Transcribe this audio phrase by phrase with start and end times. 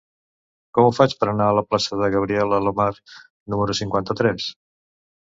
[0.77, 2.87] Com ho faig per anar a la plaça de Gabriel Alomar
[3.55, 4.49] número cinquanta-tres?